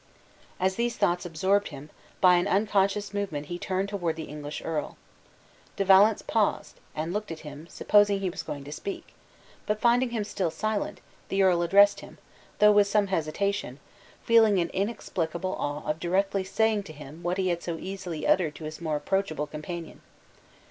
[0.59, 1.91] As these thoughts absorbed him,
[2.21, 4.97] by an unconscious movement he turned toward the English earl.
[5.75, 9.13] De Valence paused, and looked at him, supposing he was going to speak;
[9.67, 12.17] but finding him still silent, the earl addressed him,
[12.57, 13.79] though with some hesitation,
[14.23, 18.55] feeling an inexplicable awe of directly saying to him what he had so easily uttered
[18.55, 20.01] to his more approachable companion.